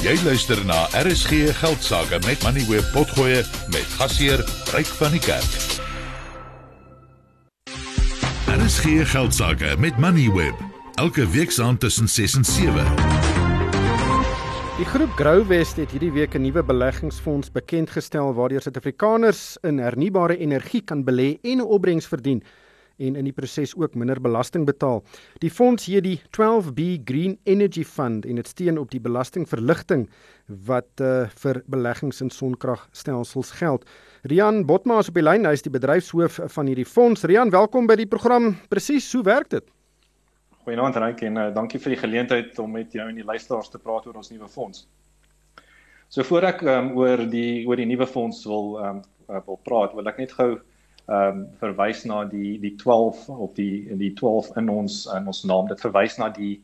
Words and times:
Jy 0.00 0.14
luister 0.24 0.56
na 0.64 0.86
RSG 0.96 1.50
Geldsaake 1.60 2.22
met 2.24 2.40
Money 2.42 2.64
Web 2.70 2.86
Potgoe 2.94 3.42
met 3.68 3.88
gasheer 3.98 4.40
Ryk 4.72 4.88
van 4.96 5.12
die 5.12 5.20
Kerk. 5.20 5.56
RSG 8.48 9.04
Geldsaake 9.10 9.74
met 9.76 9.98
Money 10.00 10.30
Web 10.32 10.56
elke 10.94 11.26
week 11.28 11.52
saand 11.52 11.80
tussen 11.84 12.08
6 12.08 12.34
en 12.40 12.44
7. 12.44 12.86
Die 14.78 14.88
groep 14.88 15.12
Growwest 15.20 15.76
het 15.76 15.92
hierdie 15.92 16.12
week 16.16 16.34
'n 16.34 16.48
nuwe 16.48 16.64
beleggingsfonds 16.64 17.52
bekendgestel 17.52 18.32
waardeur 18.34 18.62
Suid-Afrikaners 18.62 19.58
in 19.60 19.78
hernubare 19.78 20.36
energie 20.36 20.80
kan 20.80 21.04
belê 21.04 21.36
en 21.42 21.60
'n 21.60 21.68
opbrengs 21.68 22.06
verdien 22.06 22.42
en 23.00 23.16
in 23.16 23.26
die 23.28 23.34
proses 23.34 23.72
ook 23.76 23.96
minder 23.98 24.20
belasting 24.20 24.66
betaal. 24.68 25.02
Die 25.42 25.50
fonds 25.50 25.86
hier 25.88 26.04
die 26.04 26.18
12B 26.36 27.00
Green 27.08 27.38
Energy 27.48 27.84
Fund 27.84 28.26
en 28.28 28.40
dit 28.40 28.48
steun 28.48 28.78
op 28.78 28.92
die 28.92 29.00
belastingverligting 29.00 30.06
wat 30.66 31.02
uh, 31.02 31.26
vir 31.42 31.62
beleggings 31.70 32.20
in 32.20 32.30
sonkragstelsels 32.34 33.54
geld. 33.60 33.86
Rian 34.28 34.64
Botma 34.68 35.00
is 35.00 35.08
op 35.08 35.18
die 35.18 35.24
lyn, 35.24 35.48
hy 35.48 35.56
is 35.56 35.64
die 35.64 35.72
bedryfshoof 35.72 36.40
van 36.54 36.70
hierdie 36.70 36.88
fonds. 36.88 37.24
Rian, 37.24 37.52
welkom 37.54 37.88
by 37.88 37.96
die 38.00 38.08
program. 38.10 38.52
Presies, 38.72 39.08
hoe 39.16 39.24
werk 39.26 39.52
dit? 39.54 39.66
Goeienaand 40.66 40.98
Ryk 41.00 41.22
en 41.26 41.38
uh, 41.40 41.50
dankie 41.54 41.80
vir 41.80 41.96
die 41.96 42.02
geleentheid 42.02 42.58
om 42.60 42.74
met 42.76 42.92
jou 42.92 43.06
en 43.08 43.16
die 43.16 43.24
luisteraars 43.24 43.72
te 43.72 43.80
praat 43.80 44.04
oor 44.06 44.18
ons 44.20 44.28
nuwe 44.34 44.48
fonds. 44.50 44.84
So 46.10 46.26
voor 46.26 46.48
ek 46.50 46.64
um, 46.66 46.90
oor 46.98 47.22
die 47.30 47.62
oor 47.70 47.78
die 47.78 47.86
nuwe 47.86 48.06
fonds 48.10 48.42
wil 48.50 48.74
um, 48.82 49.00
wil 49.30 49.58
praat, 49.62 49.94
wil 49.94 50.10
ek 50.10 50.18
net 50.18 50.32
gou 50.34 50.56
ehm 51.10 51.38
um, 51.40 51.46
verwys 51.58 52.04
na 52.06 52.24
die 52.24 52.58
die 52.62 52.76
12 52.78 53.28
op 53.28 53.56
die 53.56 53.96
die 53.98 54.12
12 54.14 54.52
in 54.60 54.68
ons 54.70 55.06
in 55.16 55.26
ons 55.26 55.42
naam. 55.44 55.66
Dit 55.66 55.82
verwys 55.82 56.18
na 56.18 56.28
die 56.30 56.60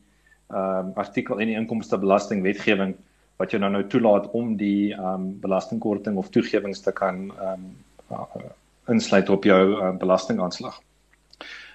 ehm 0.47 0.87
um, 0.87 0.93
artikel 0.95 1.41
in 1.43 1.51
die 1.51 1.59
inkomstebelasting 1.59 2.43
wetgewing 2.45 2.95
wat 3.37 3.51
jou 3.51 3.59
nou 3.61 3.71
nou 3.71 3.83
toelaat 3.91 4.29
om 4.31 4.55
die 4.57 4.93
ehm 4.93 5.13
um, 5.13 5.27
belastingkorting 5.43 6.17
of 6.17 6.31
toegewings 6.31 6.81
te 6.85 6.95
kan 6.95 7.27
ehm 7.35 7.67
um, 7.67 7.67
uh, 8.11 8.51
insluit 8.87 9.29
op 9.29 9.43
jou 9.43 9.63
uh, 9.75 9.91
belastingaanslag. 9.99 10.79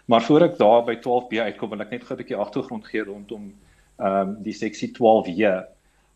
Maar 0.05 0.23
voor 0.23 0.49
ek 0.49 0.59
daar 0.59 0.85
by 0.85 0.97
12B 0.97 1.45
uitkom, 1.45 1.71
wil 1.71 1.85
ek 1.85 1.91
net 1.91 2.05
gou 2.09 2.17
'n 2.17 2.23
bietjie 2.25 2.41
agtergrond 2.41 2.87
gee 2.87 3.05
rondom 3.05 3.53
ehm 3.99 4.17
um, 4.17 4.37
die 4.43 4.57
seksie 4.57 4.93
12J. 4.97 5.61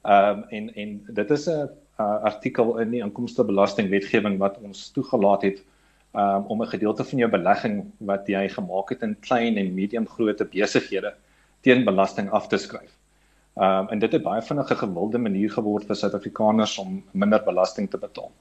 Ehm 0.03 0.39
um, 0.41 0.45
en 0.49 0.75
en 0.75 0.99
dit 1.21 1.31
is 1.31 1.47
'n 1.49 1.69
uh, 2.01 2.23
artikel 2.33 2.79
in 2.79 2.91
die 2.91 3.05
inkomstebelasting 3.05 3.91
wetgewing 3.91 4.39
wat 4.39 4.59
ons 4.59 4.91
toegelaat 4.91 5.43
het 5.43 5.65
um, 6.17 6.45
om 6.47 6.63
'n 6.63 6.73
gedeelte 6.75 7.05
van 7.05 7.19
jou 7.19 7.31
belegging 7.31 7.85
wat 7.99 8.27
jy 8.27 8.49
gemaak 8.49 8.89
het 8.89 9.03
in 9.03 9.17
klein 9.21 9.57
en 9.57 9.75
medium 9.75 10.07
grootte 10.07 10.45
besighede 10.45 11.15
teen 11.61 11.85
belasting 11.85 12.31
af 12.31 12.49
te 12.49 12.57
skryf. 12.57 12.93
Um, 13.57 13.89
en 13.89 13.99
dit 13.99 14.13
het 14.13 14.23
baie 14.23 14.43
vinnig 14.43 14.71
'n 14.71 14.77
gewilde 14.77 15.19
manier 15.19 15.51
geword 15.51 15.87
vir 15.87 15.97
Suid-Afrikaners 15.97 16.79
om 16.79 17.05
minder 17.13 17.43
belasting 17.45 17.91
te 17.91 17.99
betaal. 17.99 18.33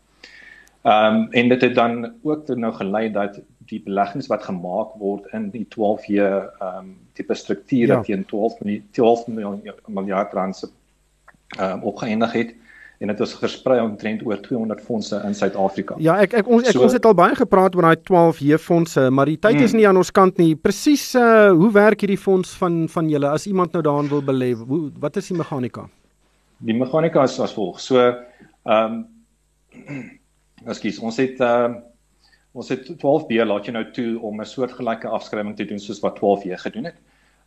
Ehm 0.86 1.16
um, 1.16 1.28
en 1.32 1.50
dit 1.50 1.62
het 1.62 1.76
dan 1.76 2.14
ook 2.22 2.48
nou 2.48 2.74
gelei 2.74 3.12
dat 3.12 3.40
die 3.58 3.82
beleggings 3.82 4.28
wat 4.28 4.44
gemaak 4.44 4.94
word 5.02 5.26
in 5.34 5.50
die 5.50 5.66
12 5.68 6.06
jaar 6.06 6.52
ehm 6.60 6.78
um, 6.78 6.98
tipe 7.14 7.34
strukture 7.34 7.94
ja. 7.94 8.02
teen 8.02 8.26
12 8.26 8.58
12 8.92 9.28
miljard 9.88 10.34
rand 10.34 10.56
se 10.56 10.70
ehm 11.58 11.72
um, 11.72 11.84
opgeëindig 11.84 12.32
het 12.32 12.54
en 13.00 13.12
dit 13.12 13.20
is 13.26 13.34
versprei 13.40 13.80
omtrent 13.84 14.24
oor 14.26 14.40
200 14.42 14.82
fondse 14.82 15.20
in 15.28 15.36
Suid-Afrika. 15.36 15.98
Ja, 16.04 16.18
ek 16.24 16.34
ek 16.42 16.48
ons 16.48 16.68
ek, 16.68 16.78
so, 16.78 16.84
ons 16.88 16.96
het 16.96 17.06
al 17.06 17.16
baie 17.18 17.36
gepraat 17.36 17.76
oor 17.76 17.90
daai 17.90 18.02
12 18.08 18.42
J 18.46 18.60
fondse, 18.62 19.08
maar 19.12 19.30
die 19.32 19.40
tyd 19.40 19.60
hmm. 19.60 19.68
is 19.68 19.76
nie 19.78 19.88
aan 19.90 20.00
ons 20.00 20.14
kant 20.16 20.40
nie. 20.42 20.54
Presies 20.56 21.10
uh 21.20 21.52
hoe 21.56 21.72
werk 21.76 22.06
hierdie 22.06 22.20
fonds 22.20 22.54
van 22.60 22.86
van 22.92 23.10
julle 23.12 23.32
as 23.32 23.48
iemand 23.52 23.76
nou 23.76 23.84
daarin 23.86 24.12
wil 24.12 24.24
belê? 24.26 24.54
Wat 25.02 25.20
is 25.22 25.32
die 25.32 25.38
meganika? 25.38 25.88
Die 26.66 26.78
meganika 26.78 27.26
is 27.28 27.40
as 27.44 27.56
volg. 27.56 27.82
So 27.84 28.00
ehm 28.00 29.02
um, 29.02 29.04
Ekskuus, 30.72 31.02
ons 31.04 31.20
het 31.22 31.42
ehm 31.44 31.76
uh, 31.76 31.84
ons 32.56 32.70
het 32.72 32.88
12B 32.88 33.44
laat 33.44 33.66
jy 33.68 33.74
nou 33.76 33.84
toe 33.92 34.12
om 34.24 34.40
'n 34.40 34.48
soortgelyke 34.48 35.12
afskrywing 35.12 35.58
te 35.58 35.66
doen 35.68 35.80
soos 35.80 36.00
wat 36.00 36.16
12J 36.22 36.56
gedoen 36.64 36.88
het. 36.92 37.00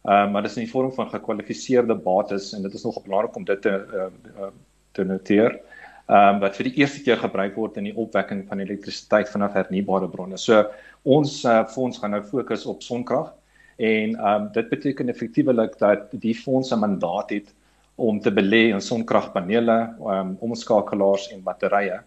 Ehm 0.05 0.29
um, 0.29 0.33
maar 0.33 0.43
dit 0.43 0.51
is 0.51 0.57
in 0.57 0.67
die 0.67 0.73
vorm 0.73 0.93
van 0.93 1.09
gekwalifiseerde 1.09 1.95
bates 1.95 2.53
en 2.53 2.63
dit 2.63 2.75
is 2.75 2.85
nog 2.85 3.03
belangrik 3.03 3.37
om 3.37 3.45
dit 3.45 3.63
te 3.63 3.73
uh, 3.73 4.13
uh, 4.37 4.53
te 4.99 5.07
noteer. 5.07 5.59
Ehm 6.09 6.37
um, 6.37 6.41
wat 6.45 6.57
vir 6.57 6.71
die 6.71 6.81
eerste 6.81 7.03
keer 7.05 7.19
gebruik 7.21 7.57
word 7.61 7.77
in 7.81 7.91
die 7.91 7.97
opwekking 8.05 8.47
van 8.49 8.63
elektrisiteit 8.65 9.29
vanaf 9.29 9.57
hernubare 9.59 10.09
bronne. 10.09 10.39
So 10.41 10.63
ons 11.05 11.43
uh, 11.45 11.61
fonds 11.69 12.01
gaan 12.01 12.17
nou 12.17 12.23
fokus 12.25 12.65
op 12.67 12.83
sonkrag 12.87 13.33
en 13.77 14.17
ehm 14.17 14.27
um, 14.35 14.51
dit 14.55 14.71
beteken 14.73 15.13
effektiewelik 15.13 15.77
dat 15.79 16.09
die 16.13 16.35
fonds 16.35 16.73
'n 16.73 16.81
mandaat 16.85 17.37
het 17.37 17.53
om 17.99 18.21
te 18.21 18.31
belê 18.31 18.71
in 18.73 18.81
sonkragpanele, 18.81 19.79
ehm 19.99 20.15
um, 20.15 20.37
omskakelaars 20.49 21.29
en 21.35 21.43
batterye 21.43 22.01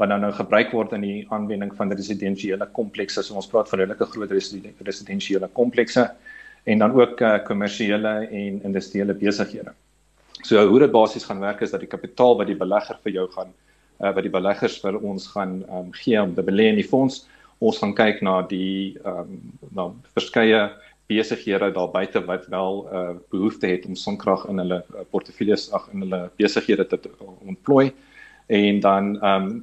wat 0.00 0.08
nou 0.08 0.20
nou 0.20 0.32
gebruik 0.32 0.70
word 0.72 0.94
in 0.96 1.04
die 1.04 1.26
aanwending 1.28 1.74
van 1.76 1.92
residensiële 1.92 2.70
komplekse. 2.72 3.22
So 3.22 3.34
ons 3.34 3.50
praat 3.50 3.68
van 3.68 3.82
redelike 3.82 4.06
groot 4.14 4.30
residensiële 4.86 5.48
komplekse 5.52 6.06
en 6.64 6.78
dan 6.78 6.92
ook 6.92 7.20
uh, 7.20 7.38
kommersiële 7.44 8.14
en 8.30 8.62
industriële 8.62 9.14
besighede. 9.14 9.74
So 10.42 10.66
hoe 10.66 10.78
dit 10.78 10.92
basies 10.92 11.24
gaan 11.24 11.40
werk 11.40 11.60
is 11.60 11.70
dat 11.70 11.80
die 11.80 11.90
kapitaal 11.90 12.36
wat 12.36 12.46
die 12.46 12.58
belegger 12.58 12.98
vir 13.04 13.12
jou 13.12 13.26
gaan 13.34 13.52
uh, 14.00 14.12
wat 14.14 14.24
die 14.24 14.32
beleggers 14.32 14.78
vir 14.82 14.98
ons 15.00 15.28
gaan 15.34 15.60
um, 15.68 15.90
gee 15.96 16.20
om 16.20 16.34
te 16.34 16.44
belê 16.44 16.70
in 16.72 16.80
die 16.80 16.86
fonds, 16.86 17.24
ons 17.60 17.80
gaan 17.80 17.92
kyk 17.96 18.22
na 18.24 18.40
die 18.48 18.96
um, 19.06 19.36
na 19.76 19.90
verskeie 20.16 20.70
besighede 21.10 21.72
daar 21.74 21.90
buite 21.90 22.22
wat 22.26 22.46
wel 22.48 22.86
'n 22.86 22.96
uh, 22.96 23.16
behoefte 23.30 23.66
het 23.66 23.86
om 23.86 23.96
sonkrag 23.96 24.46
in 24.48 24.58
hulle 24.62 24.84
uh, 24.94 25.04
portefeuilles 25.10 25.72
ag 25.72 25.88
in 25.92 26.06
hulle 26.06 26.30
besighede 26.36 26.86
te 26.86 26.98
ontplooi. 27.46 27.92
En 28.46 28.80
dan 28.80 29.20
ehm 29.20 29.62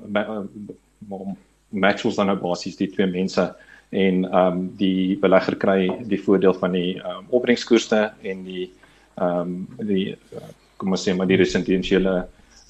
um, 1.10 1.38
match 1.70 2.06
ons 2.06 2.16
dan 2.16 2.28
nou 2.28 2.38
basies 2.38 2.78
die 2.78 2.92
twee 2.92 3.08
mense 3.08 3.56
en 3.90 4.26
ehm 4.26 4.58
um, 4.58 4.76
die 4.78 5.18
belegger 5.18 5.56
kry 5.56 5.90
die 6.08 6.22
voordeel 6.22 6.54
van 6.54 6.72
die 6.72 7.00
ehm 7.00 7.18
um, 7.18 7.26
opbrengskoerste 7.30 8.12
en 8.22 8.44
die 8.44 8.72
ehm 9.16 9.40
um, 9.40 9.68
die 9.88 10.16
uh, 10.36 10.52
kom 10.78 10.92
ons 10.92 11.08
sê 11.08 11.16
maar 11.16 11.28
die 11.28 11.38
residensiële 11.38 12.16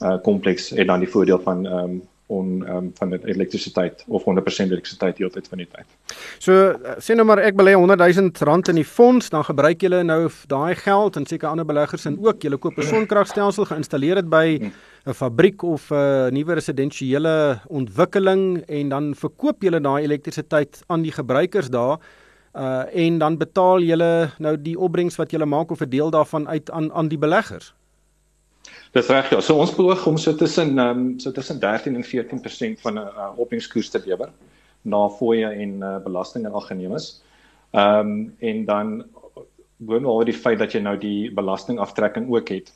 uh, 0.01 0.17
kompleks 0.23 0.71
en 0.73 0.87
dan 0.87 0.99
die 1.05 1.11
voordeel 1.15 1.41
van 1.43 1.65
ehm 1.65 1.83
um, 1.83 1.97
on 2.27 2.63
um, 2.67 2.91
van 2.93 3.13
elektrisiteit 3.13 4.03
of 4.07 4.23
100% 4.23 4.25
elektrisiteit 4.71 5.17
heeltyd 5.17 5.47
van 5.47 5.61
die 5.61 5.67
tyd. 5.71 6.15
So 6.43 6.73
sê 7.03 7.15
nou 7.15 7.23
maar 7.27 7.39
ek 7.39 7.55
belê 7.55 7.71
100 7.77 8.03
000 8.03 8.43
rand 8.49 8.67
in 8.67 8.81
die 8.81 8.87
fonds, 8.87 9.31
dan 9.31 9.45
gebruik 9.47 9.85
julle 9.85 10.01
nou 10.03 10.27
daai 10.51 10.75
geld 10.75 11.15
en 11.15 11.27
seker 11.29 11.49
ander 11.49 11.67
beleggers 11.67 12.05
en 12.09 12.19
ook 12.19 12.43
julle 12.43 12.59
koop 12.59 12.77
'n 12.77 12.89
sonkragstelsel, 12.89 13.69
geïnstalleer 13.71 14.19
dit 14.21 14.29
by 14.29 14.59
'n 15.07 15.13
fabriek 15.13 15.63
of 15.63 15.89
'n 15.91 16.33
nuwe 16.33 16.53
residensiële 16.59 17.61
ontwikkeling 17.67 18.63
en 18.67 18.89
dan 18.89 19.15
verkoop 19.15 19.63
julle 19.63 19.79
daai 19.79 20.03
elektrisiteit 20.03 20.83
aan 20.87 21.01
die 21.01 21.11
gebruikers 21.11 21.69
daar 21.69 21.99
uh 22.55 22.83
en 22.93 23.17
dan 23.17 23.37
betaal 23.37 23.79
julle 23.81 24.31
nou 24.39 24.57
die 24.61 24.79
opbrengs 24.79 25.15
wat 25.15 25.31
julle 25.31 25.45
maak 25.45 25.71
of 25.71 25.81
'n 25.81 25.89
deel 25.89 26.09
daarvan 26.11 26.47
uit 26.47 26.71
aan 26.71 26.91
aan 26.93 27.07
die 27.07 27.17
beleggers. 27.17 27.73
Dis 28.91 29.09
reg 29.13 29.29
ja. 29.29 29.41
So 29.41 29.59
ons 29.59 29.75
beoog 29.75 30.05
om 30.07 30.17
so 30.17 30.33
tussen 30.35 30.79
um, 30.79 31.19
so 31.19 31.31
tussen 31.31 31.59
13 31.59 31.95
en 31.95 32.03
14% 32.03 32.81
van 32.81 32.93
'n 32.93 32.97
uh, 32.97 33.31
opbrengskoers 33.35 33.89
te 33.89 34.01
lewer 34.05 34.31
na 34.81 35.07
fooie 35.09 35.49
en 35.49 35.79
uh, 35.83 35.97
belasting 36.03 36.45
en 36.45 36.51
algeneemes. 36.51 37.21
Ehm 37.71 37.99
um, 37.99 38.35
en 38.39 38.65
dan 38.65 39.05
boonop 39.77 40.25
die 40.25 40.33
feit 40.33 40.59
dat 40.59 40.73
jy 40.73 40.81
nou 40.81 40.97
die 40.97 41.31
belastingaftrekking 41.31 42.29
ook 42.33 42.49
het, 42.49 42.71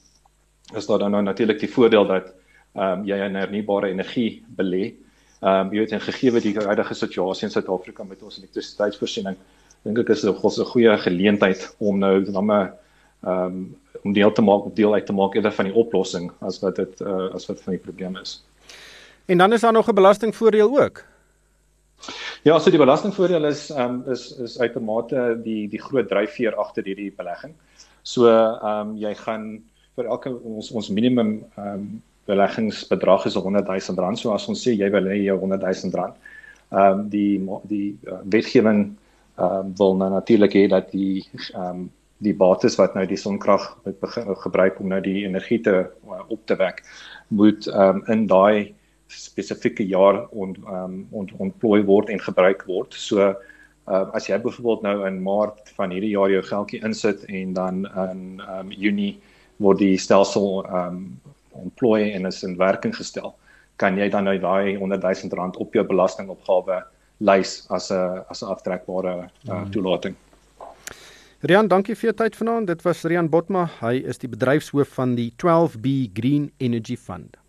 is 0.75 0.85
daar 0.85 0.99
dan 0.99 1.11
nou 1.11 1.23
natuurlik 1.23 1.59
die 1.59 1.71
voordeel 1.71 2.05
dat 2.05 2.33
ehm 2.75 2.99
um, 2.99 3.05
jy 3.05 3.17
in 3.25 3.35
hernubare 3.35 3.89
energie 3.89 4.43
belê. 4.57 4.93
Ehm 5.41 5.67
um, 5.67 5.73
jy 5.73 5.79
weet 5.79 5.91
en 5.91 6.01
gegee 6.01 6.43
die 6.43 6.55
huidige 6.59 6.93
situasie 6.93 7.47
in 7.47 7.51
Suid-Afrika 7.51 8.03
met 8.03 8.21
ons 8.23 8.37
elektrisiteitsvoorsiening, 8.37 9.37
dink 9.83 9.97
ek 9.97 10.09
is 10.09 10.21
dit 10.21 10.35
'n 10.35 10.65
goeie 10.73 10.97
geleentheid 10.97 11.75
om 11.79 11.97
nou 11.99 12.23
dan 12.31 12.51
'n 12.51 12.69
ehm 13.23 13.55
om 14.03 14.13
deel 14.13 14.31
te 14.31 14.41
maak 14.41 14.75
deel 14.75 14.93
uit 14.93 15.05
te 15.05 15.13
maak 15.13 15.35
eerder 15.35 15.53
van 15.53 15.69
die 15.69 15.75
oplossing 15.75 16.31
as 16.39 16.59
wat 16.63 16.75
dit 16.75 17.01
uh, 17.01 17.29
as 17.35 17.45
wat 17.49 17.61
van 17.61 17.77
die 17.77 17.83
probleem 17.83 18.17
is. 18.17 18.39
En 19.25 19.37
dan 19.37 19.53
is 19.53 19.61
daar 19.61 19.73
nog 19.73 19.89
'n 19.89 19.95
belastingvoordeel 19.95 20.79
ook. 20.79 21.05
Ja, 22.43 22.59
so 22.59 22.69
die 22.69 22.79
belastingvoordeel 22.79 23.45
is 23.45 23.69
um, 23.69 24.03
is 24.09 24.31
is 24.37 24.59
uitermate 24.59 25.39
die 25.43 25.67
die 25.69 25.81
groot 25.81 26.07
dryfveer 26.09 26.55
agter 26.55 26.83
hierdie 26.83 27.13
belegging. 27.17 27.53
So 28.01 28.25
ehm 28.27 28.65
um, 28.65 28.95
jy 28.97 29.13
gaan 29.15 29.61
vir 29.95 30.05
elke 30.05 30.33
ons 30.33 30.71
ons 30.71 30.89
minimum 30.89 31.43
ehm 31.55 31.67
um, 31.67 32.01
beleggingsbedrag 32.25 33.25
is 33.25 33.35
100 33.35 33.67
000 33.67 33.99
rand. 33.99 34.19
So 34.19 34.33
as 34.33 34.47
ons 34.47 34.67
sê 34.67 34.73
jy 34.73 34.89
wil 34.93 35.09
hê 35.09 35.17
jy 35.25 35.37
100 35.37 35.61
000 35.61 35.97
rand. 36.01 36.15
Ehm 36.71 36.99
um, 36.99 37.09
die 37.09 37.41
die 37.69 37.97
uh, 38.07 38.21
wetgewing 38.23 38.83
ehm 39.37 39.57
um, 39.59 39.73
wil 39.77 39.95
nou 39.95 40.09
natuurlik 40.09 40.53
hê 40.53 40.67
dat 40.67 40.91
die 40.91 41.23
ehm 41.53 41.69
um, 41.69 41.89
die 42.21 42.33
bates 42.37 42.77
wat 42.79 42.95
nou 42.95 43.05
die 43.09 43.19
sonkrag 43.19 43.63
gebruik 44.43 44.79
om 44.79 44.91
nou 44.91 45.01
die 45.01 45.23
energie 45.25 45.59
te 45.65 45.75
uh, 45.85 46.21
op 46.29 46.45
te 46.45 46.57
wek 46.59 46.83
moet 47.27 47.67
um, 47.73 48.03
in 48.13 48.27
daai 48.29 48.73
spesifieke 49.11 49.83
jaar 49.87 50.25
on 50.31 50.55
um, 50.69 51.07
ont, 51.11 51.31
ontplooi 51.43 51.81
word 51.87 52.11
en 52.13 52.21
gebruik 52.21 52.63
word. 52.67 52.95
So 52.95 53.31
uh, 53.31 54.05
as 54.15 54.29
jy 54.29 54.39
byvoorbeeld 54.39 54.85
nou 54.85 54.95
in 55.07 55.19
Maart 55.23 55.73
van 55.75 55.91
hierdie 55.91 56.13
jaar 56.13 56.31
jou 56.31 56.43
geldjie 56.47 56.81
insit 56.87 57.25
en 57.27 57.53
dan 57.57 57.83
in 58.05 58.23
um, 58.45 58.71
Junie 58.71 59.17
word 59.61 59.81
die 59.81 59.97
stelsel 59.99 60.63
um, 60.69 61.03
ontplooi 61.57 62.11
en 62.13 62.29
is 62.29 62.43
in 62.47 62.57
werking 62.59 62.95
gestel, 62.95 63.33
kan 63.81 63.97
jy 63.99 64.07
dan 64.13 64.29
nou 64.29 64.37
daai 64.39 64.77
100 64.79 65.03
000 65.03 65.37
rand 65.37 65.57
op 65.59 65.73
jou 65.75 65.83
belastingopgawe 65.87 66.81
lys 67.21 67.65
as 67.69 67.91
'n 67.91 68.23
as 68.29 68.41
'n 68.41 68.53
aftrekbare 68.53 69.29
uh, 69.49 69.65
toelating. 69.71 70.15
Rian, 71.41 71.65
dankie 71.65 71.95
vir 71.97 72.11
jou 72.11 72.17
tyd 72.19 72.35
vanaand. 72.37 72.67
Dit 72.69 72.83
was 72.85 72.99
Rian 73.01 73.25
Botma. 73.33 73.63
Hy 73.79 73.95
is 74.05 74.19
die 74.21 74.29
bedryfshoof 74.29 74.91
van 74.93 75.15
die 75.17 75.31
12B 75.41 76.13
Green 76.13 76.51
Energy 76.61 76.93
Fund. 76.93 77.39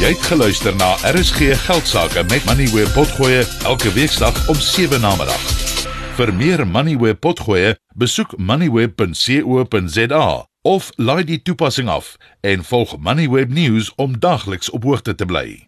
Jy 0.00 0.10
het 0.10 0.24
geluister 0.26 0.74
na 0.74 0.88
RSG 1.06 1.54
Geldsaake 1.68 2.24
met 2.26 2.42
Money 2.50 2.66
where 2.74 2.90
potgoe 2.96 3.44
elke 3.62 3.92
weeksdag 3.94 4.34
om 4.50 4.58
7 4.58 5.00
na 5.00 5.14
middag. 5.20 5.46
Vir 6.18 6.34
meer 6.34 6.66
Money 6.66 6.98
where 6.98 7.14
potgoe, 7.14 7.76
besoek 7.94 8.34
moneyweb.co.za 8.38 10.26
of 10.66 10.90
laai 10.98 11.22
die 11.24 11.38
toepassing 11.42 11.88
af 11.88 12.16
en 12.42 12.66
volg 12.66 12.98
Moneyweb 12.98 13.54
News 13.54 13.92
om 13.94 14.18
dagliks 14.18 14.70
op 14.70 14.82
hoogte 14.82 15.14
te 15.14 15.26
bly. 15.30 15.65